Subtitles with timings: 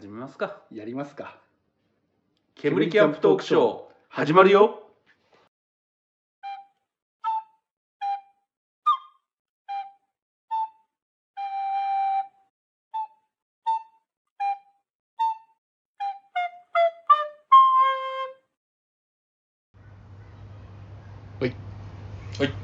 [0.00, 0.62] 始めますか。
[0.72, 1.36] やりますか。
[2.54, 4.80] 煙キャンプトークショー始まるよ。
[21.40, 21.54] はい。
[22.38, 22.54] はい。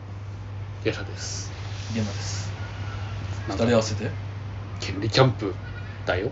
[0.85, 1.53] ヤシャです。
[1.91, 2.51] 現場です。
[3.45, 4.11] 二なんか人合わせて。
[4.81, 5.55] 煙キャンプ
[6.07, 6.31] だよ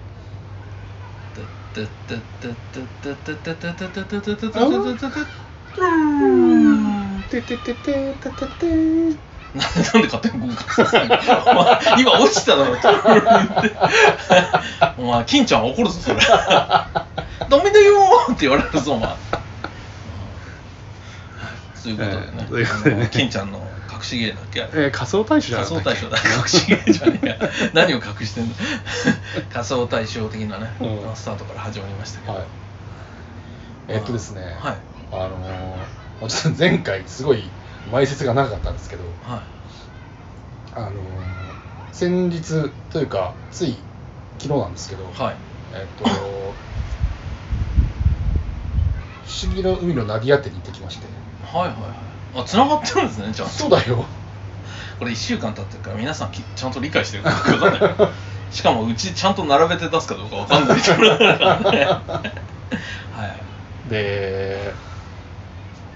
[9.55, 11.19] なんで勝手に合格させるのお
[11.55, 12.77] 前今落ちただろ
[14.99, 17.95] お前金ちゃん怒るぞそれダメだよ。
[18.29, 19.09] ーって言われるぞお前
[22.49, 23.74] ということでね金ちゃんの
[24.05, 24.61] 隠し芸だっけ？
[24.61, 26.19] えー、仮想大賞じゃな仮想大賞だ。
[26.19, 27.39] 隠し芸じゃねえや。
[27.73, 28.55] 何を隠してんの？
[29.53, 31.17] 仮想大賞的なね、うん。
[31.17, 32.35] スタートから始まりましたけど。
[32.35, 32.45] はい。
[33.89, 34.77] えーっとですね、はい。
[35.13, 37.45] あのー、ちょっと前回すごい
[37.91, 39.05] 前説が長かったんですけど。
[39.27, 39.41] はい。
[40.75, 40.93] あのー、
[41.93, 43.79] 先日というかつい
[44.39, 45.37] 昨日なんですけど、はい。
[45.73, 46.05] えっと
[49.27, 51.07] 不思議の海のナディアテに行ってきまして。
[51.51, 52.04] はいはいはい
[52.35, 53.53] あ繋がってるんですねちゃんと。
[53.55, 54.05] そうだよ。
[54.99, 58.11] これ1週間経ってるから皆さんきちゃんと理解してるか分かんない。
[58.51, 60.81] しかもうちちゃんと並べて出すかどうか分かんない。
[60.81, 63.27] からねは
[63.87, 64.73] いで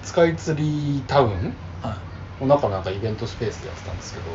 [0.03, 1.55] スカイツリータウン？
[1.83, 1.97] は
[2.41, 2.45] い。
[2.45, 4.27] の中なんかイベントスペースでやってたんですけど。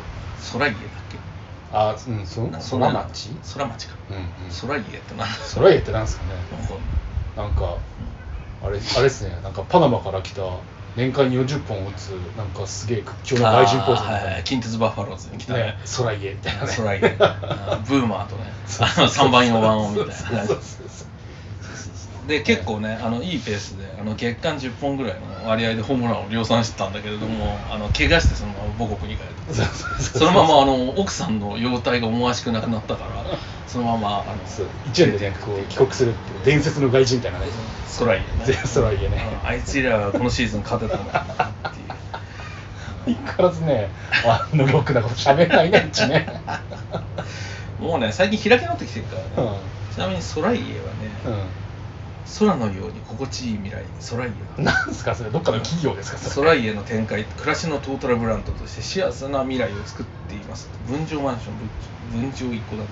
[0.52, 0.80] 空家だっ
[1.10, 1.18] け？
[1.72, 3.30] あうんそな空町？
[3.54, 3.94] 空町か。
[4.10, 4.24] うんうん。
[4.68, 6.30] 空家って何空家ってなんですかね。
[6.56, 6.74] なんか。
[7.36, 7.76] なんか
[8.62, 9.38] あれあれですね。
[9.42, 10.42] なんかパナマから来た
[10.96, 15.58] 年間40本打つなんかすげえ屈強な外人ポーズみたいなはい近鉄バファローズに来たね。
[15.60, 16.72] ね空家みたいなね。
[16.76, 18.52] 空家ブーマーとね。
[18.66, 20.14] そうあの3番4番をみたいな。
[20.14, 21.08] そうそうそう
[22.26, 33.24] で結構ねあのいいペースであの月間10本ぐらいの割合でホームランを量産してたんだけれどもあの怪我してそのまま母国に帰るそうそのままあの奥さんの容体が思わしくなくなったから
[33.74, 34.66] そのままあのそう。
[34.86, 37.46] 1年でねこう帰国するっていう伝説の外人みたいなね
[37.98, 38.26] 空家ね。
[38.44, 39.38] 全空家ね。
[39.42, 39.48] うん。
[39.48, 41.84] あいつらはこのシーズン勝てたんだっていう。
[43.04, 43.90] 相変わらずね
[44.24, 46.26] あのロックなこと喋らないねうちね。
[47.80, 49.50] もうね最近開き直ってきてるからね、
[49.90, 51.63] うちなみに空家はね、ん
[52.38, 54.32] 空のように心地いい未来空家。
[54.58, 56.50] うんなんですかそれどっかの企業ですかそれ。
[56.50, 60.68] 空家の展開暮らしのトータルブランドとして幸せな未来を作っています。
[60.86, 62.88] 分譲マンション分分譲一戸建てとかね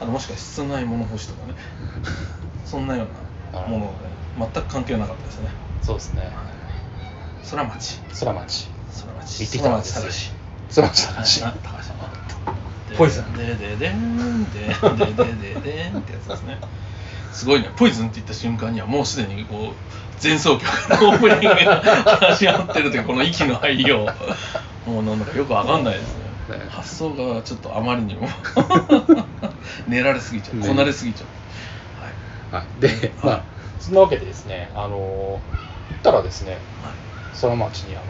[0.00, 1.54] あともしくは室内物干しとかね。
[2.64, 3.06] そんなよ
[3.52, 5.48] うなものがね全く関係なかったですね。
[5.82, 6.30] そうですね。
[7.50, 8.00] 空町。
[8.20, 8.68] 空町。
[9.00, 9.40] 空町。
[9.40, 10.32] 行ってきたんです
[10.74, 11.94] 空町空町高高橋
[12.90, 13.32] 橋ポイズン。
[13.34, 14.44] でででん。
[14.50, 16.58] でででででんってやつですね
[17.36, 17.70] すごいね。
[17.76, 20.64] ポイズンって言った瞬間にはもうすでにこう前奏曲
[21.02, 24.08] のオープニングが始まってるというこの息の入りを。
[24.86, 26.16] もうなんだかよくわかんないです
[26.48, 26.58] ね。
[26.58, 26.64] ね。
[26.70, 28.26] 発想がちょっとあまりにも。
[29.86, 30.56] 練られすぎちゃう。
[30.56, 30.66] ね。
[30.66, 31.26] こなれすぎちゃ
[32.52, 32.56] う。
[32.56, 32.80] はい。
[32.80, 33.42] でまあ
[33.80, 35.40] そんなわけでですねあの行
[35.94, 38.00] ったらですねはい、はい、空町にあ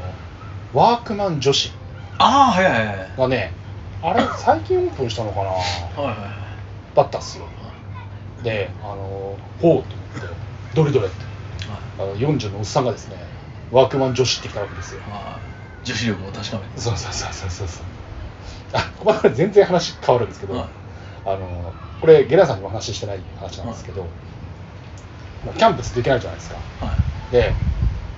[0.76, 1.72] のワークマン女子。
[2.18, 3.10] ああはいはいはいはい。
[3.18, 3.52] がね
[4.04, 5.46] あれ最近オープンしたのかな。
[5.48, 5.56] は
[6.04, 6.16] いはい。
[6.94, 7.48] だったっすよ
[8.42, 10.26] であのほうと思って
[10.74, 11.16] どれどれって
[11.98, 13.16] あの40のおっさんがですね
[13.72, 15.00] ワークマン女子って来たわけですよ。
[15.02, 15.40] は
[15.82, 15.86] い。
[15.86, 16.80] 女子力を確かめて。
[16.80, 17.84] そうそうそうそうそうそう。
[18.72, 20.68] あこれ全然話変わるんですけど、はい。
[21.24, 26.56] あのこれゲラさんにも話してない話なんですけど、もうキャンプずっと行けないじゃないですか。
[26.80, 26.92] は
[27.30, 27.32] い。
[27.32, 27.54] で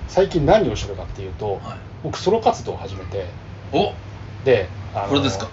[0.07, 1.77] 最近何をしてるかっていうと、はい。
[2.03, 3.25] 僕ソロ活動を始めて
[3.71, 3.93] お！
[4.43, 5.47] でこれですか？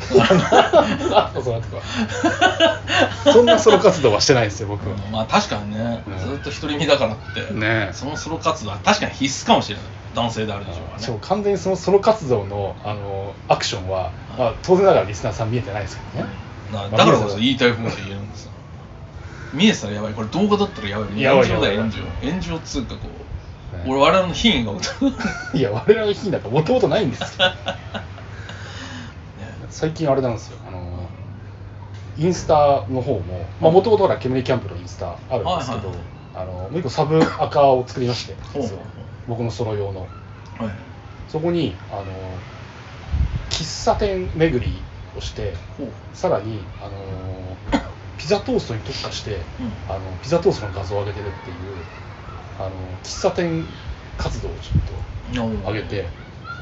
[3.32, 6.18] そんなソロ活動はしてないですよ僕は、まあ確かにね、うん。
[6.18, 7.92] ずっと独り身だからって、ねえ。
[7.92, 9.84] そのソロ活動は確かに必須かもしれない。
[10.14, 10.84] 男性である以上はね。
[10.98, 16.30] そう完全にそのソロ活動のあのアクションは、まあ、当然ながらリスナーさん見えてないですけどね、
[16.72, 18.50] だからこそ言いたい方が言えるんですよ。
[19.52, 20.14] 見えてたらやばい。
[20.14, 21.90] これ動画だったらやばいやばい炎上だよやばい。
[21.90, 22.56] 炎上炎上。
[22.56, 23.10] っつうかこう、ね
[23.86, 24.72] 俺我々の品位が
[25.54, 27.52] いや我々の日なんかもともとないんですよ
[29.70, 30.58] 最近あれなんですよ。
[30.66, 31.08] あの
[32.18, 35.98] インスタの方ももともとほら煙キャンプのインスタあるんですけど、はいはいはい。
[36.34, 38.82] あのもう一個サブアカを作りまして 実は。
[39.28, 40.08] 僕のソロ用の。
[40.58, 40.70] はい。
[41.28, 42.02] そこにあの
[43.50, 44.82] 喫茶店巡り
[45.16, 45.54] をして
[46.12, 47.56] さらにあの
[48.18, 49.72] ピザトーストに特化して、うん。
[49.88, 51.56] あのピザトーストの画像を上げてるっていう
[52.58, 52.70] あの
[53.02, 53.64] 喫茶店
[54.18, 56.08] 活動をちょっと上げて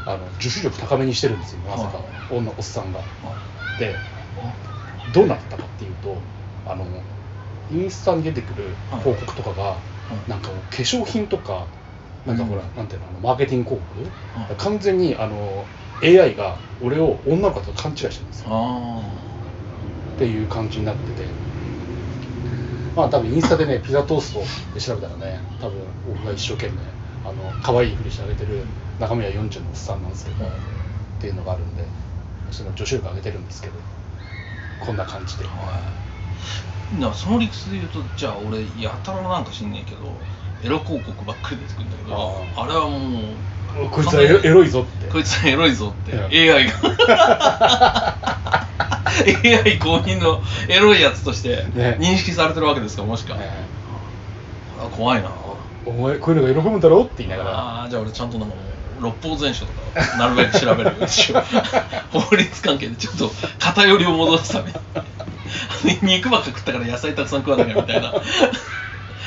[0.08, 2.99] あの受注力高めにしてるんですよなぜか、は女おっさんが。
[2.99, 3.05] は
[3.78, 3.94] で
[5.12, 6.16] どうなったかっていうと
[6.66, 6.84] あの
[7.70, 9.00] インスタに出てくるはい。
[9.00, 9.76] 広告とかが、
[10.26, 10.31] い。
[10.31, 11.66] なんか化粧品とか
[12.25, 12.76] なんかほら、うん。
[12.76, 14.00] なんていうのあのマーケティング広告、
[14.40, 14.56] はい。
[14.56, 15.64] 完全にあの
[16.02, 18.49] AI が俺を女の子と勘違いしてるんですよ。
[18.50, 19.00] あ
[20.14, 21.28] っていう感じになってて。
[22.96, 24.40] まあ多分インスタでねピザトースト
[24.75, 26.78] で調べたらね多分僕が一生懸命
[27.28, 28.62] あの可愛いふりしてあげてる
[28.98, 30.50] 中身は40のおっさんなんですけど、あ、っ
[31.20, 31.84] ていうのがあるんで
[32.50, 33.75] その女子力上げてるんですけど
[34.80, 35.44] こんな感じで。
[35.44, 35.50] は
[36.96, 37.00] い。
[37.00, 40.10] なその理屈で言うとじゃあ俺やたらなんか知んねえけど
[40.64, 42.16] エロ広告ばっかり出てくるんだけど
[42.56, 42.66] ああ。
[42.66, 43.19] れはも
[43.84, 45.10] うこいつはエロいぞって。
[45.10, 46.12] こいつはエロいぞって。
[46.12, 48.19] うん AI が
[49.19, 51.98] AI 公認のエロいやつとしてね。
[52.00, 53.69] 認識されてるわけですかもしか、ね。
[54.81, 55.28] あ怖いな
[55.88, 57.50] お前こういうのが喜ぶんだろって言いながら。
[57.50, 58.61] ああじゃあ俺ちゃんとなんかも
[59.00, 61.02] う六法全書とかなるべく調べるよう。
[61.02, 64.76] にしよう法律関係でちょっと偏りを戻すために。
[66.02, 68.12] 肉ばっか食ったから野菜たくさん食わなきゃみたいな。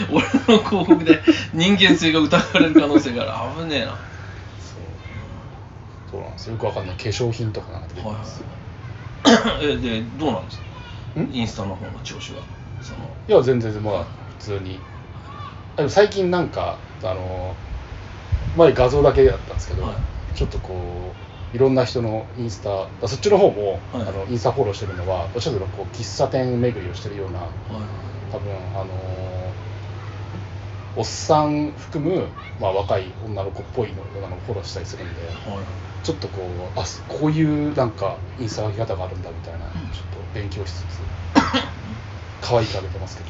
[0.10, 0.24] 俺
[0.58, 1.22] の広告で
[1.54, 3.62] 人間性が疑われる可能性がある。
[3.64, 3.92] 危ねえな。
[3.92, 3.98] は
[6.10, 6.54] そうなんですよ。
[6.54, 8.50] よくわかんない化粧品とかなんか出てます、は
[9.62, 10.60] いえでどうなんです
[11.16, 11.22] か？
[11.22, 11.30] ん？
[11.32, 12.44] インスタの方の調子は。
[12.82, 13.00] その。
[13.28, 14.04] いや全然まあ
[14.40, 14.80] 普通に
[15.82, 17.56] でも最近なんかあの
[18.56, 20.38] 前画像だけだったんですけど、はい。
[20.38, 21.16] ちょっとこ
[21.54, 24.02] ういろんな人のインスタあそっちの方も、はい。
[24.04, 27.50] あのインスタフォローしてるのはどちらかというとこう喫茶店巡りをしてるようなはい
[28.32, 29.52] 多分あの
[30.96, 32.28] おっさん含む、
[32.60, 35.64] まあ、若い女の子っぽいのようなのをフォローしたりするんではい。
[36.06, 36.42] ちょっとこ
[36.76, 39.62] うあこういうなんかインスタ書き方があるんだみたいな、ん。
[39.62, 39.74] ちょっ
[40.14, 41.00] と勉強しつつ
[42.42, 43.30] 可愛くあげてますけど、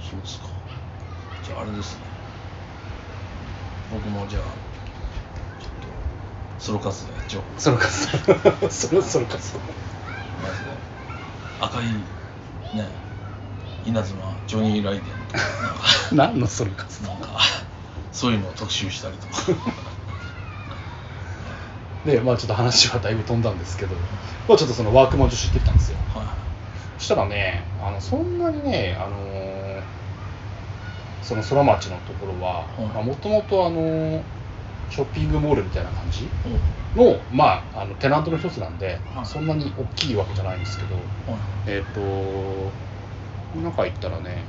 [0.00, 0.59] そうですか
[1.50, 2.02] じゃああれですね。
[3.90, 4.42] 僕もじゃあ
[5.58, 5.88] ちょっと
[6.60, 8.06] ソロ活動やっちゃおう その数
[8.70, 9.58] それその数
[10.40, 10.78] マジで
[11.58, 11.86] 赤い
[12.72, 12.88] ね
[13.84, 15.04] 稲妻ジョニー・ライデン。
[15.66, 15.82] なんか。
[16.12, 17.40] 何のその数なんか
[18.12, 19.42] そういうのを特集したりとか。
[22.06, 23.96] でまあちょっと話はだいぶ飛んだんですけど、
[24.46, 25.96] まあ、ちょっとそのワークマン女子行ってきたんですよ。
[26.14, 26.32] は
[26.98, 29.39] そしたらねあのそんなにねあのー
[31.22, 34.22] その空町のところははいもともとあのー
[34.90, 36.28] ショッピングモールみたいな感じい
[36.96, 39.24] の,、まあ、あのテナントの一つなんで、はい。
[39.24, 41.04] そんなに大きいわけじゃないんですけどはい。
[41.68, 42.00] えっ、と
[43.54, 44.44] 中行ったらね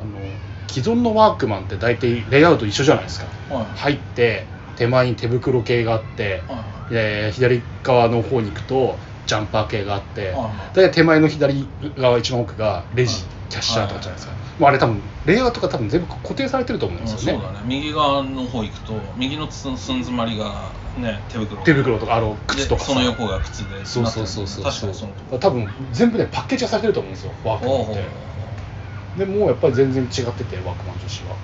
[0.00, 0.20] あの
[0.68, 3.26] 既存のワークマンって大体レイアウト一緒じゃないですか。
[3.52, 3.66] はい。
[3.76, 4.46] 入って
[4.76, 8.96] 手前に手袋系があって、は左側の方に行くと
[9.26, 10.76] ジャンパー系があって、はい。
[10.76, 13.24] 大体手前の左側一番奥がレジ、はい。
[13.50, 17.42] キャッシャーとかじゃないですか、もうあれ多分レイアウトが多分全部固定されてると思うんうんですよね。
[17.42, 17.64] そうだね。
[17.66, 24.64] 右側の方行くと右のつんすん詰まりがね手袋手袋とかあの靴とかその横が靴でそうそうそうそう。
[24.64, 29.24] 確かにそのとこ多分全部ねパッケージがされてると思うんですよワークマンって。
[29.24, 31.36] でもうやっぱり全然違っててワークマン女子は。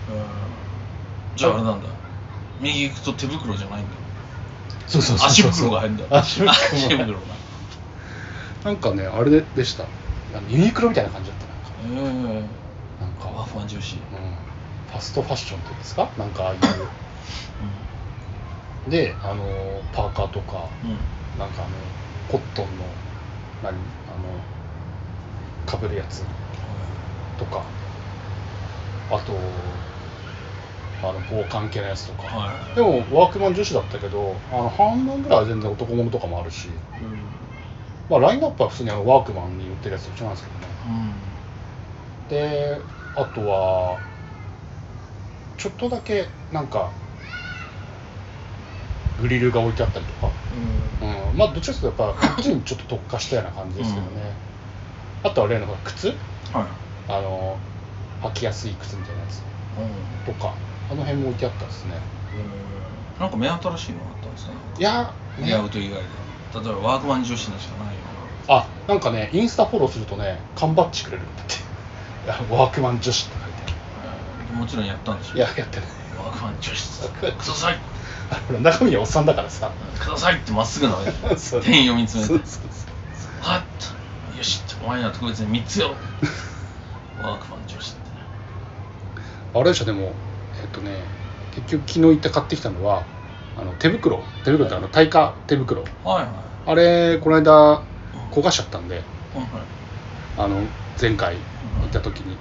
[1.36, 1.88] じゃああれなんだ。
[2.60, 3.88] 右行くと手袋じゃないんだ。
[4.86, 6.04] そうそうそう足袋が入るんだ。
[6.10, 7.20] 足袋が。
[8.64, 9.86] なんかねあれでした。
[10.50, 11.46] ユニクロみたいな感じだった
[11.94, 12.42] なんか。
[12.42, 12.65] ええ
[13.06, 13.94] なんかワーファン女子。
[13.94, 16.10] うん、ファストファッションっていうんですか？
[16.18, 16.60] なんかああいう。
[18.90, 19.44] であの
[19.92, 20.68] パーカーとか。
[20.84, 20.90] うん。
[20.90, 20.98] うん
[21.38, 21.70] なんかあの
[22.30, 22.84] コットンの
[23.62, 23.74] 何？
[23.74, 23.78] あの
[25.66, 26.24] かぶるやつ。
[27.38, 27.62] とか。
[29.10, 29.32] あと
[31.02, 32.74] あの防寒系のやつとか、はい。
[32.74, 36.70] でもワークマン女子だったけどあの半分ぐらいは全然男物とかもあるし、
[38.08, 40.66] まあ、ラインナップは普通にあのワークマンに売ってるやつと一緒なんですけどね。
[40.88, 42.30] うん。
[42.30, 42.80] で
[43.16, 43.98] あとは
[45.56, 46.90] ちょっとだけなんか
[49.20, 50.30] グリルが置いてあったりとか、
[51.32, 54.32] うん、まあどっちかというとやっぱこっちにちょっと特化したような感じですけどね、
[55.22, 56.08] あとは例の靴。
[56.08, 56.16] はい。
[57.08, 57.56] あの
[58.22, 59.42] 履きやすい靴みたいなやつ。
[60.26, 60.54] とか
[60.90, 61.94] あの辺も置いてあったですね。
[63.16, 63.20] うん。
[63.20, 64.52] なんか目新しいのがあったんですか？
[64.52, 66.00] ねいやレイアウト以外で
[66.54, 68.00] 例えばワークマン女子のしかないよ
[68.48, 71.54] あなんかねインスタフォローするとね缶バッジくれるって
[72.26, 73.72] ワークマン女子って書いて
[74.50, 75.88] うなもちろんやったんでしょあるいややってない。
[76.18, 77.78] ワークマン女子ください。
[78.62, 79.70] 中身はおっさんだからさ。
[80.00, 80.96] くださいってまっすぐな
[81.36, 82.26] そう店員を見つめて。
[82.28, 83.48] そうそうそう。
[83.48, 85.94] はっよしお前には特別に3つよ。
[87.22, 88.22] ワークマン女子ってね
[89.54, 90.12] あれでしょでも
[90.60, 91.04] えっとね
[91.54, 93.04] 結局昨日行って買ってきたのは
[93.56, 94.22] あの手袋。
[94.44, 95.82] 手袋ってあの耐火手袋。
[95.82, 96.26] はいはい。
[96.66, 97.82] あれこの間
[98.32, 98.96] 焦がしちゃったんで。
[98.96, 99.85] はいはい
[100.36, 100.60] あの
[101.00, 101.36] 前回
[101.82, 102.36] 行った時に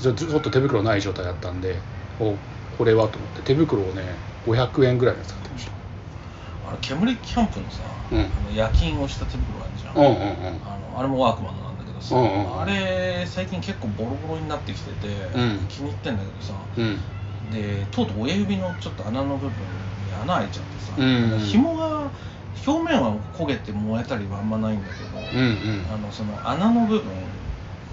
[0.00, 1.76] ちょっと手袋ない状態だったんで
[2.18, 2.34] お
[2.78, 5.72] これはと思って手袋をね500円ぐらいのやつ買ってました。
[6.68, 8.20] あれ煙キャンプのさ、うん。
[8.20, 10.60] あの夜勤をした手袋あるじゃん、うんうんうん。
[10.64, 15.66] あのあれもワークマンのなんだけどどさ、うんうんあれ最近結構ボロボロになってきてて、うん。
[15.68, 16.98] 気に入ってんだけどさうん。
[17.52, 19.66] でとうとう親指のちょっと穴の部分
[20.06, 21.38] に穴開いちゃってさ、うん。
[21.38, 22.10] 紐が
[22.66, 25.50] 表面は焦げて燃えたりはあんまないんだけど、うんう
[25.82, 25.86] ん。
[25.94, 27.12] あのその穴の部分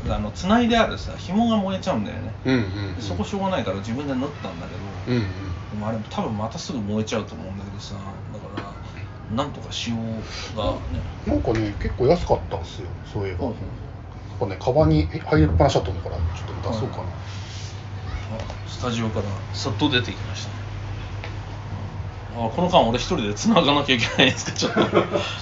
[0.10, 2.58] あの繋いであるさ紐が燃えちゃうんだよね、うんう
[2.92, 5.70] んでそこしょうがないから自分で縫ったんだけど、うんうん。
[5.72, 8.74] でもあれ多分またすぐ燃えちゃうと思うんだけどさだか
[9.30, 13.58] らなんとかしようがね、なんかね結構安かったんですよそういえば、うんや
[14.46, 16.22] っぱねカバンに入りっぱなしだったのからちょ
[16.54, 17.08] っと出そうかな、あ
[18.68, 20.67] スタジオからさっと出てきましたね
[22.46, 24.52] あこの間俺一人で繋がなきゃいけないんですか？
[24.58, 24.82] ちょっと。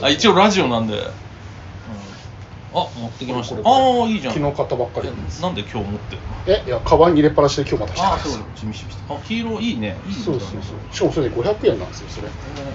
[0.05, 3.55] あ一応ラジオなんで、うん、あ持ってきました。
[3.55, 3.59] あ
[4.03, 4.33] あいいじゃん。
[4.33, 5.09] 昨日買ったばっかり
[5.41, 6.37] なんで今日持ってるの？
[6.47, 9.99] えいやカバンに入れっぱなしで今日また来たあそう準備しあ黄色いいね。
[10.05, 10.61] いいそうそうそう。
[10.95, 12.27] しかもそれで500円なんですよそれ。
[12.27, 12.31] え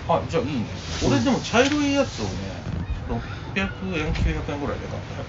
[0.09, 0.67] ーあじゃあいいね。
[1.07, 2.31] 俺でも茶色いやつをね
[3.55, 5.15] 600円900円ぐらいで買った。
[5.15, 5.25] よ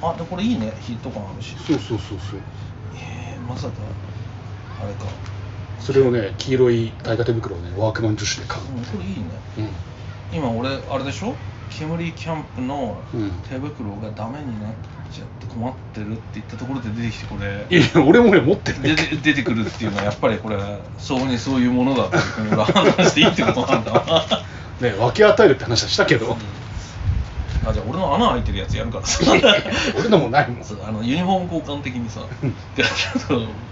[0.00, 0.72] あでこれいいね。
[0.80, 1.56] ヒット感あるし。
[1.66, 2.40] そうそうそうそう。
[2.94, 3.74] えー、まさか
[4.82, 5.04] あれか
[5.80, 8.64] それをね黄色い大型手袋をねワークマン女子で買う。
[8.76, 9.24] うんこれいいね。
[9.58, 10.38] うん。
[10.38, 11.34] 今俺あれでしょ？
[11.70, 13.30] 煙キャンプのうん。
[13.48, 14.72] 手袋がダメになっ
[15.12, 17.66] ちゃって困ってるって言ったところで出てきてこれ。
[17.70, 20.58] いや俺もね持ってるでで出てくるっていうのはやっぱりこれ
[20.98, 24.44] そうにそういうものだっていうふうにしていいってことなんだな。
[24.80, 26.36] ね分け与えるって話はしたけど
[27.66, 29.20] あじゃあ俺の穴開いてるやつやるからさ。
[29.98, 30.66] 俺のもないもん。
[30.86, 32.20] あのユニフォーム交換的にさ。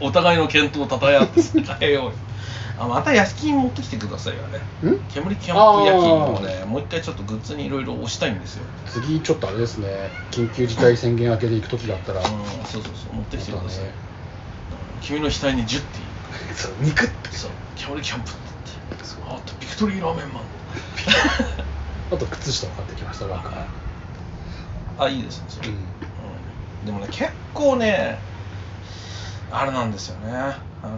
[0.00, 2.12] お互いの健闘をたたえ合ってさ変えようよ。
[2.78, 4.52] あまた焼き金持ってきてくださいよあ
[4.84, 5.00] れん？
[5.08, 8.64] 煙キャンプ焼き金をねもう一回ちょっとグッズにいろいろ押したいんですよ。
[8.86, 10.10] 次ちょっとあれですね。
[10.30, 12.20] 緊急事態宣言明けで行く時があったら。
[12.20, 12.26] うん
[12.66, 13.92] そうそうそう持ってきてください、ね。
[15.00, 15.98] 君の額に10って
[16.54, 17.30] そう肉って。
[17.30, 18.38] そう煙キャンプって
[18.90, 19.06] 言って。
[19.28, 20.42] あとビクトリーラーメンマン
[22.12, 23.26] あと靴下を買ってきました
[24.98, 25.74] あいいですねそれ、うん。
[25.74, 26.86] うん。
[26.86, 28.18] でもね結構ね
[29.50, 30.28] あれなんですよね。
[30.82, 30.96] あの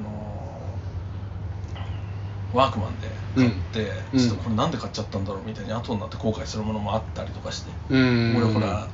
[2.54, 4.20] ワークマンで買って、うん。
[4.20, 8.36] ちょっとこれなんで買っちゃったんだろうみたいに後になって後悔するものもあったりとかして、うん。
[8.36, 8.88] 俺ほら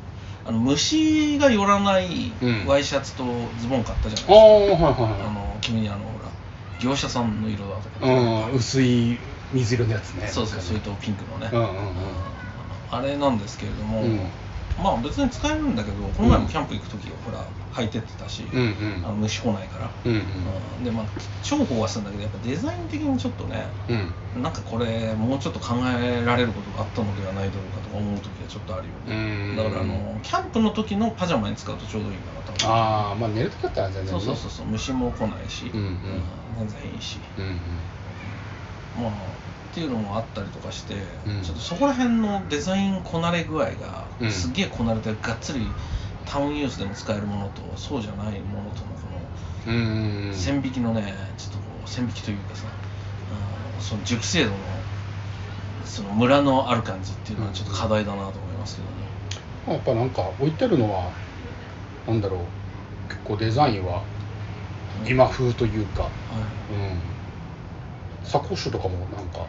[0.47, 2.67] あの虫が寄らないうん。
[2.67, 3.25] ワイシャツと
[3.59, 6.31] ズボン買ったじゃないですか、ああはいはいあはの君にあのほら
[6.81, 8.51] 業者さんの色だとか。
[8.53, 9.19] 薄い
[9.55, 10.27] 水色のやつね。
[10.27, 12.17] そうそうそれとピンクのね、うんうんうん。
[12.91, 14.31] あれなんですけれども、うん。
[14.77, 19.03] まあ別に使えるんだけどこの前もキャンプ行く時ほら履いてってたし、うんうん。
[19.05, 20.77] あの虫来ないから、うんうん。
[20.77, 20.83] うん。
[20.85, 21.07] でまあ
[21.43, 24.43] 重宝はするんだけどやっぱデザイン的にちょっとねうん。
[24.43, 35.81] なんかこれもうちょっと考えられることがあったのではないだろうかとか思う時はちょっとあるようんねだからあのキャンプの時のパジャマに使うとちょうどいいかなとああまあ寝る時だったら全然そうねそうそうそう虫も来ないし、うん。
[35.81, 36.25] うん
[36.57, 37.23] 全然いいし。
[37.37, 39.03] うんうん。
[39.03, 39.34] まあ
[39.75, 40.95] っていうのもあったりとかして、
[41.27, 41.43] うん。
[41.43, 44.31] ちょっとそこら辺のデザインこなれ具合が、うん。
[44.31, 45.67] すっげえこなれてがっつり
[46.25, 49.09] タウンユースでも使えるものとそうじゃないものとのこ
[49.67, 54.57] うんうんの線引きのねちょっとこう線引きというかさ、うんその熟成度の
[55.85, 58.83] そのムラのある感じっていうのはちょっと課題だなと思いますけ
[59.67, 61.11] ども、やっぱなんか置いてるのは
[62.07, 62.41] なんだろう。
[63.09, 64.03] 結構デザインは
[65.07, 66.09] 今風というか、は
[66.71, 69.47] うん、サコッシュとかもなんか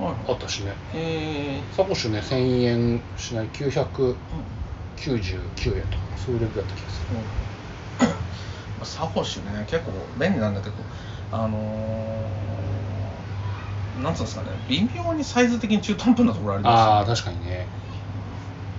[0.00, 0.72] あったしね。
[0.94, 7.16] えサコッシュね1000円しない999ーうん円とかそういうレベルだった気がする。
[8.78, 10.74] まあサコッシュね結構便利なんだけど
[11.32, 17.66] あのーなんつうんですかね微妙にサイズ的に中途半端なところありああま確かにね。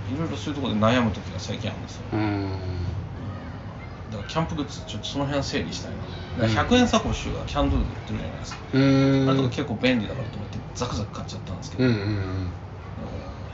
[0.07, 2.78] すよいろいろそういうところで悩む時が最近あるんですよ、うん
[4.09, 5.97] だからキャンプグッズちょっとその辺整理したいな。
[5.99, 9.29] だから100円サコッシュがキャンドゥで売ってるじゃないですか、うん。
[9.29, 12.07] あれとか結構便利だからと思ってザクザク買っちゃったんですけど、うんうんうん。
[12.07, 12.53] うん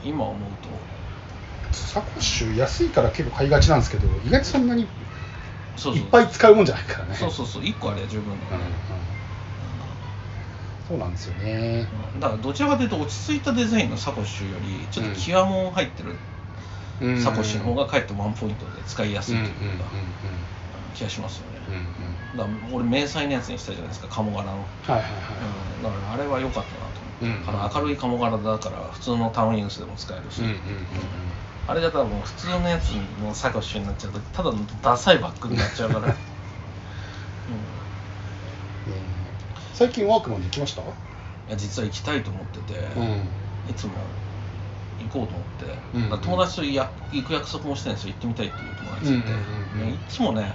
[0.02, 0.70] 今思うと。
[1.72, 4.88] サコッシュ安いから結構買いがちなんですけど意外とそんなにいっ
[6.10, 7.14] ぱい使うもんじゃないからね。
[7.16, 7.62] そうそうそう。
[7.64, 8.70] 1個あれば十分だうんうん。
[8.70, 9.00] から、
[10.88, 11.88] そうなんですよね。
[12.14, 12.20] うん。
[12.20, 16.18] だからどちらかというと落ち着いたデザインのサコッシュよりちょっとキワモン入ってるうん
[17.22, 19.84] サコッシュの方がかえってワンポイントで使いやすいというか、
[20.94, 22.38] 気がしますよね、うんうん。
[22.38, 25.10] だから俺迷彩のやつにしたじゃないですか鴨柄の、はいはいはい。
[25.76, 30.86] うん、だからあれは良かったなと思って、うんあの明るい鴨柄だから普通のタウンユースでも使えるし、うんうんうんうん。
[31.66, 36.16] あれが多分普通のやつのサコッシュになっちゃうとただのダサいバッグになっちゃうから、
[38.86, 39.00] うん、ね
[39.74, 40.82] 最近ワークマンで行きました？
[40.82, 40.84] い
[41.48, 43.28] や実は行きたいと思ってて、うん。
[43.68, 43.92] いつも
[45.04, 48.14] 行こうと思って、うん友達とや行く約束もしてるんですよ。
[48.14, 50.54] 行ってみたいっていう友達って、うんうんうんいつもね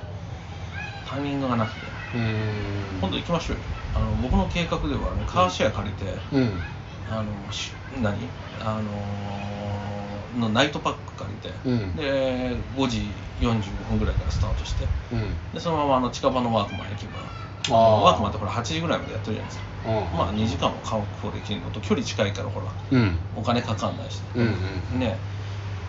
[1.08, 1.88] タイミングがなくて。
[2.14, 3.64] うん今度行きましょうよ。
[3.96, 6.52] あの僕の計画ではあのカーシェア借りて、うん。
[7.10, 7.72] あのし
[8.02, 8.16] 何？
[8.60, 11.96] あのーのナイトパック借りて、うん。
[11.96, 15.54] で5時45分ぐらいからスタートしてうん。
[15.54, 17.20] でそのままあの近場のワークマン行けば
[17.78, 18.02] あー。
[18.02, 20.18] ワークマンってほら8時ぐらいまでやってるじゃないですか、うん。
[20.18, 23.20] まあ2時間も確保できるのと距離近いからほらうん。
[23.36, 24.48] お金かかんないし、うん
[24.94, 25.20] うんね。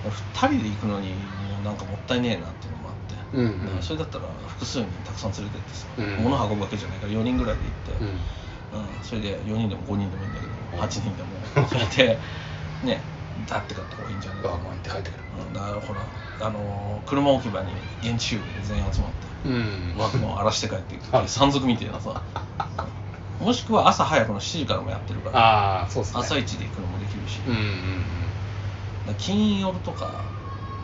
[0.04, 3.44] 2人で行くのにもうなんかもったいねえなっていうのもあって、うん
[3.76, 3.82] うん。
[3.82, 6.24] それだったら複数人たくさん連れてってさ、うん。
[6.24, 8.08] 物運ぶわけじゃないから4人ぐらいで行って、うん。
[8.72, 9.02] うん。
[9.02, 11.42] それで4人でも5人でもいいんだけど8人でも。
[11.68, 12.20] それで
[12.82, 13.04] ね
[13.46, 15.24] だって買った方がいいんじゃないかって帰ってくる。
[15.46, 15.52] うん。
[15.52, 16.00] だからほら
[16.40, 19.94] あのー車置き場に現地集合で全員集まってうん。
[19.99, 22.22] ワークマンを荒らして帰っていくってはいいう山賊みたいなさ。
[23.40, 25.38] もしくは朝早くの7時からもやってるから。
[25.38, 26.20] ああそうですね。
[26.20, 27.62] 朝一で行くのもできるし、うんうん
[29.04, 30.30] だから金夜とか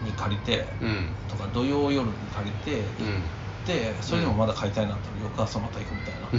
[0.02, 0.88] に借りて、うん。
[0.88, 3.18] うんとか土曜夜に借りて行うん。
[3.20, 3.20] っ
[3.64, 6.30] て、それでもまだ買いたいなったら翌朝また行くみたいな、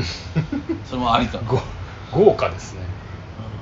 [0.83, 1.61] それもありかな、ご
[2.11, 2.87] 豪華ですね。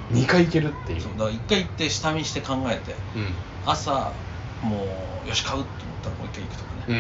[0.10, 0.16] うん。
[0.16, 1.02] 2回行けるっていう。
[1.02, 3.36] そうだから一回行って下見して考えてうん。
[3.66, 4.14] 朝
[4.62, 7.00] もうよし買うって思ったらもう一回行くとかね、うんう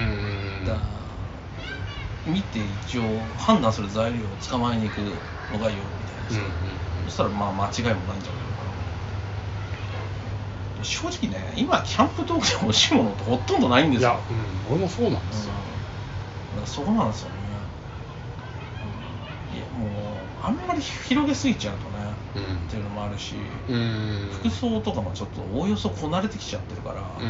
[0.63, 0.65] ん。
[0.65, 1.06] だから
[2.27, 6.39] 見て一応判断する材料を捕まえに行くのがいいよみたいなさ、
[7.05, 8.71] そしたらまあ間違いもないんじゃないのかな。
[10.83, 14.23] 正直ね今キャンプ道具で欲しいものってほとんどないんですよ。
[14.29, 15.55] いや、うん、俺もそうなんですよ、
[16.55, 16.67] うん。
[16.67, 17.37] そこなんですよね、
[18.83, 18.89] うん。
[19.57, 21.97] いやもうあんまり広げすぎちゃうとね、
[22.35, 22.43] うん。
[22.67, 24.29] っていうのもあるし、うん。
[24.31, 27.25] 服装とかもちょっとおおよそこなれてきちゃってるから、う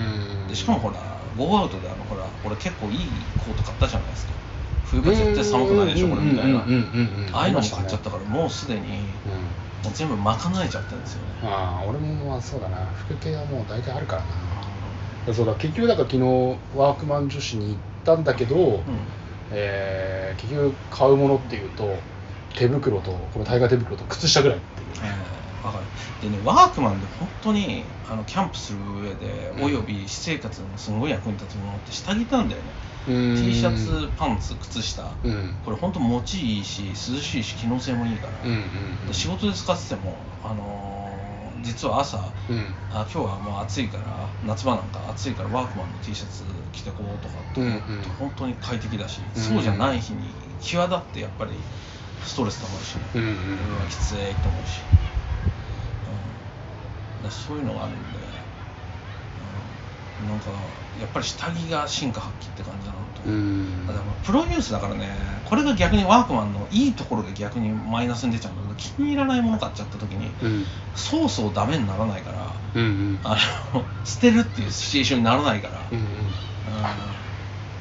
[0.45, 0.47] ん。
[0.49, 0.97] でしかもほら
[1.37, 4.33] ゴーアウトであのほら俺結構いいコート買ったじゃないですか
[4.91, 6.59] 冬場絶対寒くないでしょこれみたいな。
[6.59, 6.63] あ
[7.41, 11.27] あいうのも買っちゃったからもうすでにもう全部賄えちゃってるんですよね。
[11.43, 12.77] ああ俺もまあそうだな。
[12.95, 14.21] 服系はもう大体あるから
[15.27, 15.33] な。
[15.33, 16.23] そうだ結局だから昨日
[16.75, 18.81] ワークマン女子に行ったんだけど、うん。
[19.51, 21.97] えー結局買うものっていうと
[22.55, 24.89] 手袋とこのタイガー手袋と靴下ぐらいっていう。
[24.89, 25.85] ねえーわかる。
[26.21, 32.69] でねワークマンで本当にあのキャンプする上で、うんおよび私生活にもすごい役に立つものって下着なんだよね
[33.07, 35.03] T シャツパンツ靴下。
[35.23, 35.55] うん。
[35.63, 42.17] これ本当持ちいいし涼しいし機能性もいいから、うんうんで仕事で使っててもあのー実は朝
[42.49, 42.75] うん。
[42.91, 44.03] あ今日はもう暑いから
[44.45, 48.03] 夏場なんか暑いからワークマンの T シャツ着てこうとかって思うとうんうん。
[48.19, 51.51] 本当に快適だし、うんそうじゃない日に際立ってやっぱり
[52.23, 53.87] ストレス溜まるしね、うんうん。
[53.89, 54.81] きついと思うし、
[57.23, 58.16] うん、そういうのがあるんで、うん、
[60.25, 60.51] なんか
[60.99, 63.85] やっぱり下着が進化発揮って感じだなと、うん。
[63.85, 65.09] だからプロデュースだからね
[65.45, 70.65] これが逆にワークマンのいいところが逆にマイナスに出ちゃうんだけど気に入らないもの買っちゃった時にうん。
[70.95, 73.19] そうそうダメにならないからうんうん。
[73.23, 73.37] あ
[73.73, 76.05] の捨てるっていうシチュエーションにならないから、うんうん。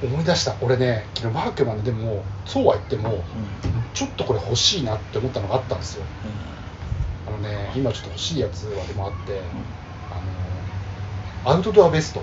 [0.03, 3.23] う思い出した俺ね昨日ワークマンででもそうは言ってもんうん
[3.95, 6.05] ちょっとこれ欲しいなって思ったのがあったんですよ。
[7.27, 9.41] あのね今ちょっと欲しいやつはでもあって
[11.47, 12.23] アウトドアベスト。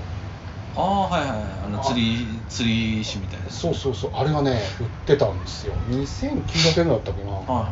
[0.76, 1.40] ああはいはいはい。
[1.66, 3.50] あの釣り釣り石みたいな。
[3.50, 5.74] そうそうそうあれがね売ってたんですよ。
[5.90, 7.32] 2900円だったっけな。
[7.32, 7.72] は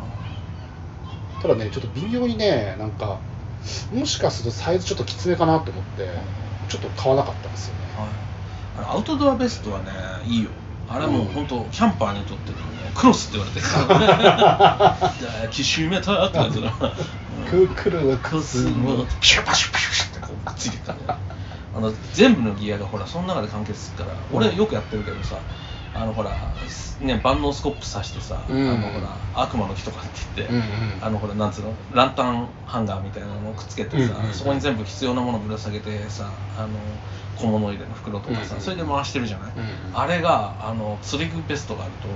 [1.42, 3.18] ただねちょっと微妙にねなんか
[3.92, 6.08] もしかするとサイズちょっときつめかなと思って
[6.68, 7.80] ちょっと買わなかったんですよね。
[7.98, 8.00] い。
[8.00, 8.32] はい
[8.74, 9.90] アウトドアベストはね
[10.24, 10.50] いいよ。
[10.88, 12.62] あれはもう本当キャンパーにとってのね
[12.94, 14.96] クロスって言われてるから。
[15.20, 16.72] 抱きしめたってやつだ
[17.50, 21.14] クークルのクロスもピュパシュピュシュってこうくっついてくから。
[21.14, 21.21] ねあ
[21.82, 25.38] の全部のギアがほらその中で完結するから俺よくやってるけどさ
[25.94, 26.30] あのほら
[27.02, 28.70] ね万能スコップ刺してさ、うん。
[28.70, 31.04] あのほら悪魔の木とかって言って、うんうん。
[31.04, 36.68] あのほらなんつうのランタンハンガーみたいなのをくっつけてさ、うんうんそこに全部必要なものぶら下げてさあの
[37.36, 39.68] 小物入れの袋とかさ、うんうんそれで回してるじゃない、うんうん。
[39.92, 42.12] あれがあの釣り具ベストがあると、う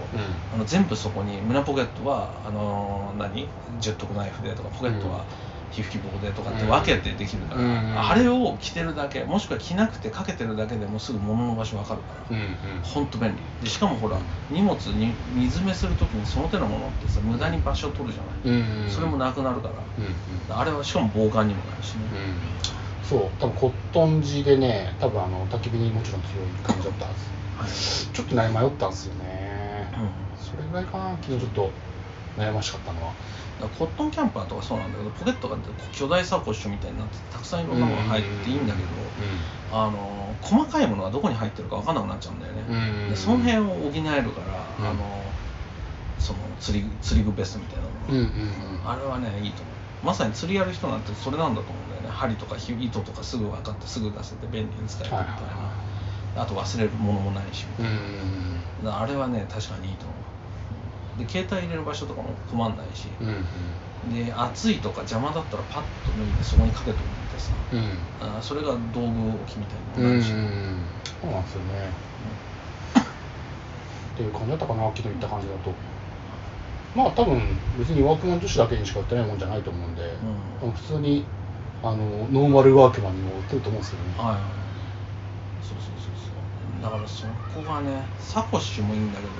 [0.54, 3.46] あの全部そこに胸ポケットはあの何？
[3.80, 5.26] 十徳ナイフでとかポケットは
[5.70, 8.00] 皮膚希望でとかって分けてできるから、うんうん。
[8.00, 12.42] あれを着てるだけもしくは着なくてかけてるだけでもすぐ物の場所分かるから、うんう
[12.78, 12.82] ん。
[12.82, 13.42] ほんと便利。
[13.60, 14.18] でしかもほら
[14.50, 20.56] 荷物に水詰めするときにその手のものってさ無駄に場所を取るじゃない、うんうんそれもなくなるから、うんうん。
[20.56, 22.38] あれはしかも防寒にもなるしね、うん。
[23.02, 28.06] そう多分コットン地でね多分あの焚き火にもちろん強い感じだったはず。
[28.12, 30.10] ちょっとね迷ったんですよね、うん。
[30.36, 31.18] それぐらいかな。
[31.22, 31.72] 昨日ちょっと
[32.36, 33.12] 悩ましかったのは。
[33.78, 35.56] コットンキャンパーとかそうなんだけどポケットが
[35.92, 38.88] 巨大サコッシュみたいになっててたくさんいろんなものが入っていいんだけど、
[39.72, 43.10] あの細かいものがどこに入ってるか分かんなくなっちゃうんだよね、うん。
[43.10, 44.86] でその辺を補えるから、うん。
[44.86, 45.22] あの
[46.18, 48.90] その釣り釣り具ベストみたいなのが、うんうんうん。
[48.90, 49.74] あれはねいいと思う。
[50.06, 52.08] まさに釣りやる人なんてそれなんだと思うんだよね。
[52.10, 55.26] 針とかひ糸とかすぐ分かってすぐ出せて便利に使えるみたい
[56.36, 57.94] な、あと忘れるものもないしみたい
[58.84, 60.15] な、あれはね確かにいいと思う
[61.18, 63.34] で携帯入れる場所とかも困んないし、うんうん。
[63.34, 63.42] うん
[64.04, 67.00] で暑いとか邪魔だったらパッと脱いでそこにかけとい
[67.32, 67.52] てさ。
[67.72, 67.98] うん。
[68.20, 70.34] あそれが道具置きみたいなるし、そ
[71.26, 71.90] うなんですよね。
[74.14, 75.72] っていう感じだったかな昨日言った感じだと。
[76.94, 80.02] まあ多分別にワークマン女子だけにしか売ってないもんじゃないと思うんで、
[80.62, 80.70] うん。
[80.70, 81.26] 普通に
[81.82, 81.96] あの
[82.30, 84.14] ノーマルワークマンにも売ってると思うんですよね。
[84.16, 84.36] はい。
[85.66, 85.95] そうそう
[86.86, 89.32] だからそこがねサコッシュもいいんだけど、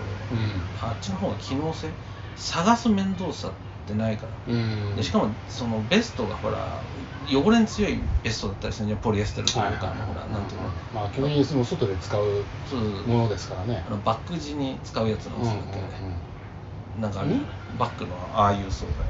[0.83, 1.89] あっちの方が機能性
[2.35, 3.53] 探す面倒さっ
[3.87, 4.97] てないから、うん。
[4.97, 6.83] でしかもそのベストがほら
[7.25, 9.01] 汚れに強いベストだったりするんじゃん。
[9.01, 13.85] ポリエステルというか、ほらなんていうの、まあ基本的にその外で使うそうものですからね。
[13.87, 16.21] あのバック地に使うやつなんですよね、
[16.99, 17.25] なんか
[17.79, 19.07] バッグのああいう素材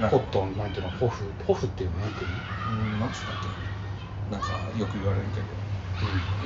[0.00, 0.90] なんかコットンなんていうの？
[0.90, 1.98] ホフホフっていうの？
[1.98, 2.36] なんていうの？
[2.68, 3.48] うんなんつったっけ？
[4.30, 5.46] なんかよく言われるけど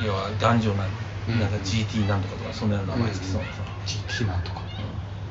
[0.01, 1.51] 要は頑丈な、うんなん。
[1.51, 4.63] か GT なんとかとかそんなような名前つきそうなさ、GT なんとか。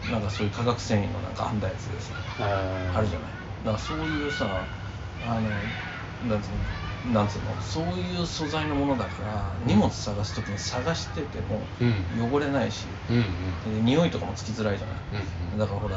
[0.06, 0.12] うん。
[0.12, 3.30] なんかそういう化学繊維のなんか編んだやつでさ、ああるじゃない。
[3.64, 4.66] だからそういうさ
[5.24, 5.52] あの
[6.24, 6.58] なんつうの
[7.14, 12.32] なんつうのそういう素材のものだから荷物探す時に探しててもうん。
[12.32, 12.88] 汚れないし、
[13.66, 14.98] 匂いとかもつきづらいじゃない、
[15.54, 15.96] うんだからほら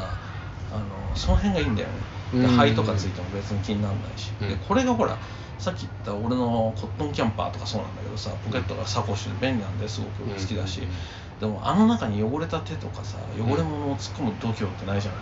[0.71, 1.93] あのその辺がいいんだよね。
[2.31, 2.47] でうん。
[2.49, 4.49] 灰とかついても別に気にならないし、うん。
[4.49, 5.19] でこれがほら
[5.57, 10.87] さっき言った俺のコットンキャンパーとかそうなんだけどさポケットがサコッシュで便利なんですごく好きだし、うん
[11.39, 15.21] でもあの中に汚れた手とかさ汚れ物を突っ込む度胸ってないじゃない、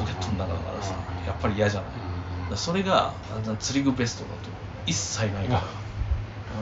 [0.00, 1.24] ポケットの中だからさうん。
[1.24, 1.86] やっぱり嫌じゃな
[2.54, 3.14] い、それが
[3.60, 4.36] 釣り具ベストだと
[4.86, 5.62] 一切ないから、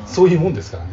[0.07, 0.91] そういうもんですからね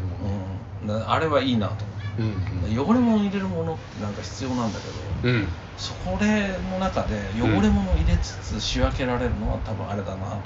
[0.86, 2.21] もうん、あれはいいなと思う。
[2.21, 5.47] うん汚れ物入れるものってなんか必要なんだけど、うん。
[5.76, 10.38] そこれの中で汚れ物を入れつつ仕分けられるのは多分あれだなと思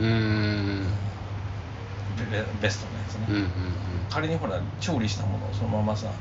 [0.00, 0.86] う、うん
[2.60, 3.50] ベストのやつね、うんうん
[4.10, 6.12] 仮にほら調理したものをそのままさ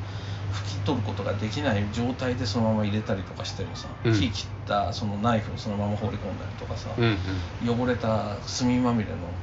[0.51, 4.13] 拭き取ることができない状態でそのまま入れたりとかしてもさ、うん。
[4.13, 7.17] 火切ったそのナイフをそのまま放り込んだりとかさ、うん
[7.63, 7.81] うん。
[7.81, 9.33] 汚れた墨まみれの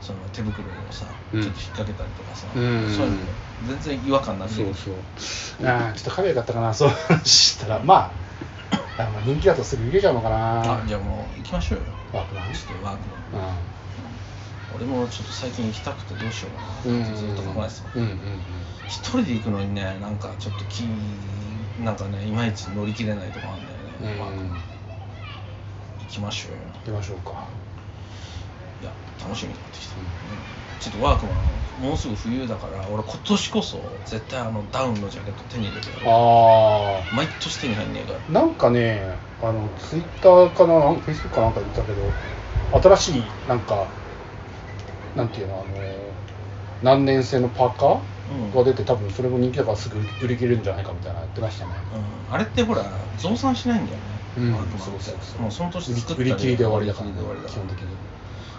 [0.00, 1.42] その手袋をさ、うん。
[1.42, 5.66] ちょっと引っ掛けたりとかさ、うんそういうの全然違和感なくそうそう。
[5.66, 6.90] ああちょっとカレーかったかなそう
[7.24, 7.80] したら。
[7.84, 10.82] まああまあ人気だとすぐ入れちゃうのかな。
[10.82, 11.84] あじゃあもう行きましょうよ。
[12.12, 12.52] ワークマン？
[12.52, 13.42] ちょっとワークマン。
[13.42, 13.46] う
[14.74, 18.16] 俺もちょっと最近行きたくてどうしようかんなってずっと考えてた、うんうんうん。
[18.88, 20.82] 一人で行くのにねなんかちょっと気
[21.78, 24.20] なんかねいまいち乗り切れないとこあるんだよね、うん。
[24.20, 24.58] ワークマン
[26.00, 26.58] 行きましょうよ。
[26.84, 27.48] 行きましょうか。
[28.80, 30.06] いや楽しみになってきた、うん
[30.80, 38.18] ちょっとワークマンもうすぐ冬だから俺今年こそ絶対あのダウンのジャケット手に入れてあう毎年手に入んねえから。
[38.18, 42.12] あなんかねあのツイッターかなフェイスブックかなんかで見たけど
[42.82, 43.86] 新しいなんか
[45.14, 46.14] なんていうのあの
[46.80, 48.50] 何年生のパーカーうん。
[48.52, 51.72] が出て多分それも人気だからすぐ売り切れるんじゃないかみたいなのやってましたね。
[51.90, 52.32] うん。
[52.32, 52.82] あれってほら
[53.16, 54.04] 増産しないんだよね、
[54.36, 54.78] うん。
[54.78, 57.96] そうそうそうもうその年作った売り切りで終わりだからね基本的に。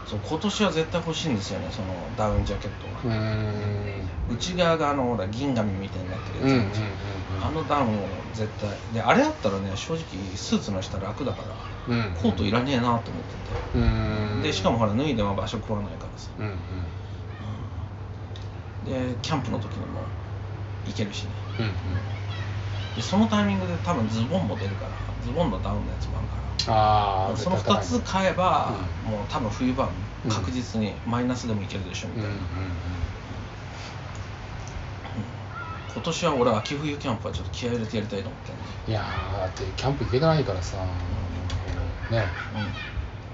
[0.06, 4.36] そう今年は絶対欲しいんですよねそのダウンジャケットが、うーん。
[4.36, 8.70] 内側があのほら銀紙みたいになってるやつ、うんうんうんあのダウンを絶対。
[8.94, 11.48] であれあったらね正直スーツの下楽だから。
[11.48, 13.12] うんコートいらねえなと思って
[13.76, 14.42] うーん。
[14.42, 16.30] てでしかもほら脱いでも場所取らないからさ。
[16.40, 16.56] うんうん。
[18.86, 20.02] でキャンプの時にも
[20.86, 21.30] 行けるしね。
[21.60, 21.74] うんうん。
[22.96, 24.92] でそのタイミングで多分ズボンも出るから
[25.26, 26.44] ズボンのダウンのやつもあるから。
[26.66, 28.74] ああその2つ買えば、
[29.06, 29.90] うもう多分冬場
[30.24, 32.44] うん確実にマイナスでもいけるでしょみたいな、うんうん
[35.94, 38.40] 今年は俺秋冬キャンプはちょっと気合い入れてやりたいと思っ
[38.86, 40.78] ていやーだってキャンプ行けないからさ
[42.14, 42.24] ね。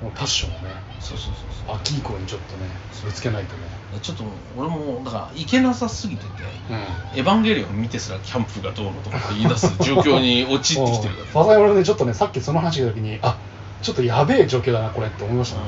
[0.02, 0.08] うん。
[0.08, 0.74] もうパッションをね。
[1.00, 1.76] そうそうそうそう。
[1.76, 2.66] 秋以降にちょっとね
[3.04, 4.00] ぶつけないとね。
[4.02, 4.24] ちょっと
[4.56, 6.30] 俺もだから行けなさすぎてて
[6.70, 6.78] うん
[7.20, 11.26] 「エヴァンゲリオン」見てすらキャンプがどうのとかって言い出す状況に陥ってきてるから。
[11.28, 13.40] ファザイ俺ねちょっとねさっきその話した時にあ
[13.82, 15.64] ちょっとやべえ状況だなこれって思いましたね、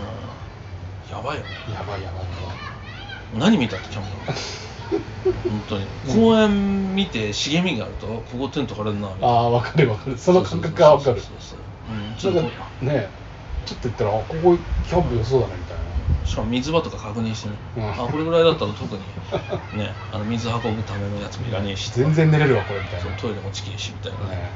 [1.10, 1.17] うん。
[1.17, 1.50] やばいよね。
[1.74, 2.26] やばいやばい
[3.39, 4.10] 何見たってキャンプ？
[5.50, 5.88] 本当に。
[6.13, 9.28] 公園見て茂みがあるとここテント張れるなみたいな。
[9.28, 10.17] ああ分かる分かる。
[10.17, 11.21] その感覚が分かる。
[11.21, 11.60] そうそうそうそう
[11.91, 12.15] うん。
[12.15, 13.10] ちょっなんかね
[13.65, 15.84] ちょっと言ったらあここキャンプ良そうだねみたいな。
[16.23, 17.91] としかも水場とか確認してね、うん。
[17.91, 19.01] あこれぐらいだったら特に
[19.77, 23.12] ねあの水運ぶためのやつもいらねえし全然寝れるわこれみたいな。
[23.17, 24.36] トイレもチキいしみたいなね。
[24.38, 24.51] ね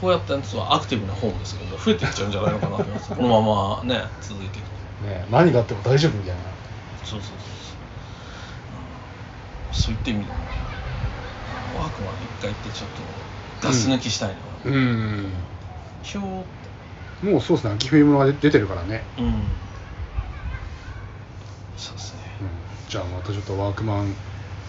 [0.00, 3.10] こうやったやつはアクティブなホームですけど増えていっちゃうんじゃないのかなと思います。
[3.14, 5.06] このままね続いていくと。
[5.06, 6.40] ね何があっても大丈夫みたいな。
[7.04, 7.76] そうそうそうそう、
[9.70, 10.44] うん、そういった意味でもね
[11.78, 13.02] ワークマン一回行ってちょっと
[13.66, 14.72] ガス抜きしたいな、うん。
[14.72, 16.44] ひょーっ
[17.22, 17.26] て。
[17.26, 17.74] もうそうですね。
[17.74, 19.42] 秋冬物が出出てるからね、うん。
[21.76, 22.20] そうですね。
[22.40, 22.48] うん、
[22.88, 24.14] じゃあまたちょっとワークマン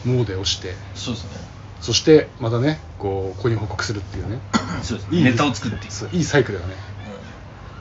[0.06, 0.76] モーデをして。
[0.96, 1.32] そうですね。
[1.80, 4.40] そしてまたねこうここに報告するっていうね。
[4.84, 6.76] そうですいいネタを作っていういいサイクルだね。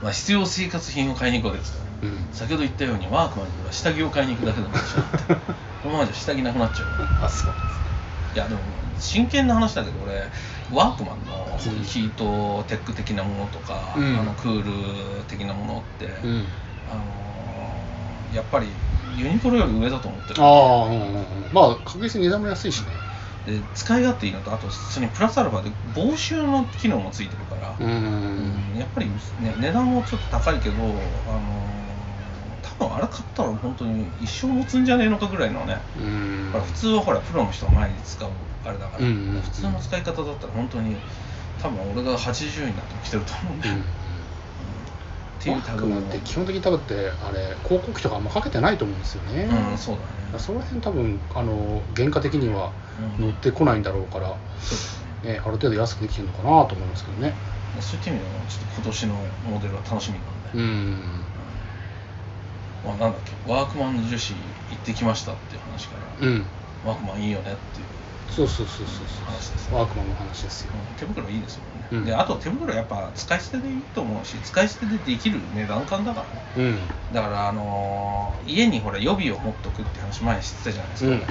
[0.02, 2.34] まあ、必要生活品を買いに行くわけですから、ねうん。
[2.34, 5.18] 先ほど言ったようにワークマンには下着を買いに行くだけでもいいしなって。
[5.84, 6.86] このままじゃ下着なくなっちゃう
[7.24, 7.52] あそう
[8.32, 8.62] いやでも
[8.96, 10.30] 真剣な話だけど俺
[10.70, 11.82] ワークマンのうん。
[11.82, 14.18] ヒートテック的なものとか、うん。
[14.18, 16.46] あのクール的なものって、うん。
[16.86, 18.68] あのーやっぱり
[19.16, 20.40] ユニクロより上だと思ってる。
[20.40, 21.48] ああうんうんうん。
[21.52, 22.92] まあ確実に値段も安いしね。
[23.44, 27.90] で使い勝手いいのとあとそれにプラスアルファで防臭の機能もついてるから、うん。
[27.90, 36.62] うんやっぱり、ね、値段もちょっと高いけど、あのー多分あれ買ったら本当に一生持つんじゃねえのかぐらいのね、うん。
[36.64, 38.28] 普通はほらプロの人が前に使う
[38.64, 39.42] あれだから、うんうんうん。
[39.42, 40.96] 普通の使い方だったら本当に
[41.62, 43.74] 多分俺が80になっても着てると思うんで、うん。
[43.74, 43.82] うん。
[43.82, 43.84] っ
[45.42, 50.38] ていうワークマンって基本本的に多分ってあれ広告費とかあんまかけてないと思うんですよね、うんそうだね。
[50.38, 52.72] その辺多分あの原価的には
[53.18, 53.26] うん。
[53.26, 55.34] 乗ってこないんだろうから、そうですね。
[55.34, 57.36] ね、ある程度安くできてるのかなと思いますけどね。
[57.80, 61.19] そういった意味でもちょっと今年のモデルは楽しみなんで、うん
[62.82, 66.46] まあ、なんだっけワークマンの樹脂行ってきましたっていう話から、うん。
[66.82, 67.88] ワークマンいいよねっていう、
[68.30, 72.04] そうそうそうそう話ですそうワークマンの話ですよ、うん手袋いいですもんね、うん。
[72.04, 74.24] であと手袋やっぱ使い捨てでいいと思う。
[74.24, 76.46] し使い捨てでできる値段感だからね。
[76.56, 76.78] うん。
[77.12, 81.26] だからあのー家にほら予備を持っとくって話前に知ってたじゃないですか,、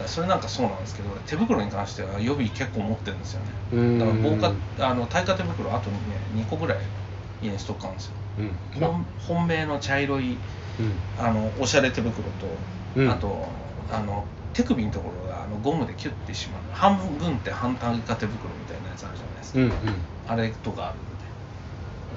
[0.00, 3.54] うんそれなんかそうなんですけど俺手袋に関しては予備結構持ってるんですよね。
[3.72, 3.98] うん。
[3.98, 4.36] だから防
[4.76, 6.78] 火あの耐火手袋あとね2個ぐらい
[7.40, 8.16] 家にストックあるんですよ、
[9.18, 10.42] 本命の茶色い
[10.78, 11.00] うん。
[11.16, 12.46] あのおしゃれ手袋と、
[12.94, 13.10] うん。
[13.10, 13.52] あと
[13.88, 16.62] あの手首のところがあのゴムでキュッてしまう。
[16.70, 20.04] 半分って半耐火手袋みたいなやつあるじゃないですか、うんうん。
[20.26, 21.24] あれとかあるんで。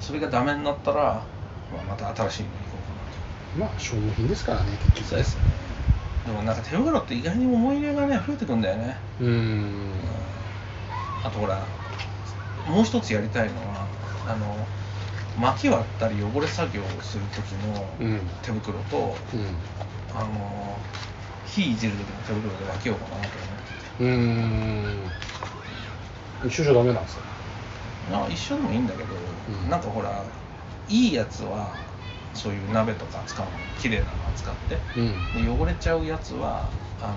[0.00, 1.26] それがダメになったら、
[1.70, 3.18] まあ、また新しいの行こうかなと。
[3.54, 5.42] まあ消耗品ですからね結局そうですね。
[6.24, 9.28] でもなんか手袋って意外に思い入れがね増えてくんだよね、うん。
[9.28, 10.00] うん。
[11.22, 11.66] あとほら
[12.66, 13.88] もう一つやりたいのは
[14.26, 14.68] あの
[15.40, 18.20] 薪割ったり汚れ作業をする時のうん。
[18.42, 19.56] 手袋と、うん。
[20.14, 20.78] あの
[21.46, 24.04] 火いじる時の手袋で分けようかなと思ってて。
[24.04, 25.10] うーん。
[26.48, 27.22] 一緒じゃダメなんですか？
[28.10, 29.14] まあ一緒でもいいんだけど、
[29.48, 29.70] うん。
[29.70, 30.24] なんかほら
[30.88, 31.74] いいやつは
[32.34, 35.44] そういう鍋とか使うの綺麗なの使ってうん。
[35.44, 36.70] で汚れちゃうやつは
[37.02, 37.14] あ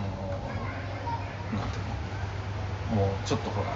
[1.52, 2.96] のなんていうの？
[2.96, 3.72] もうちょっとほら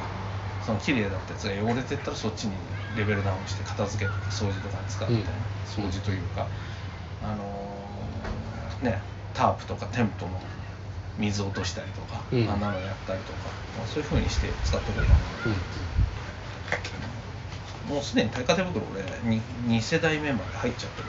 [0.68, 2.52] その綺麗だったやつが汚れてったらそっちに
[2.98, 6.46] レベルダウンして片付けとか掃除とかに使うみたいな、掃除というか
[7.24, 7.48] あの
[8.82, 9.00] ね
[9.34, 10.42] タープとかテントの
[11.18, 12.52] 水落としたりとか、うん。
[12.52, 13.40] あんなのやったりとか、
[13.78, 14.92] まあそういう風にして使って。
[14.92, 15.16] くれば
[17.88, 21.02] もうすでに耐火手袋俺 2, 2世代目まで入っちゃって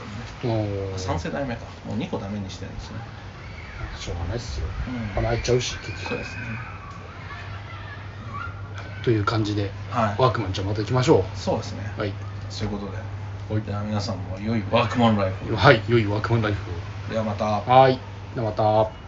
[0.47, 0.99] るんで、うんおー。
[0.99, 1.63] 3世代目か。
[1.85, 3.01] もう2個ダメにしてるんですね。
[3.99, 5.19] しょうがないっすよ、うん。
[5.19, 6.09] 穴開いちゃうし結局。
[6.11, 6.78] そうですね
[9.03, 10.23] という感じで、はい。
[10.23, 11.93] ワークマンじゃあまた行きましょそうですね。
[11.97, 12.13] うはい。
[12.51, 12.99] そういうことで。
[13.49, 13.63] はい。
[13.63, 15.57] では皆さんも良いワークマンライフを。
[15.57, 16.71] はい良いワークマンライフ
[17.09, 17.45] ではまた。
[17.61, 17.99] をはい。
[18.35, 19.08] ではまた